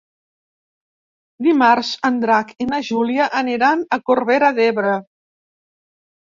Dimarts 1.47 1.91
en 2.09 2.17
Drac 2.25 2.55
i 2.67 2.67
na 2.71 2.81
Júlia 2.89 3.29
aniran 3.43 3.87
a 3.87 4.03
Corbera 4.11 4.53
d'Ebre. 4.61 4.99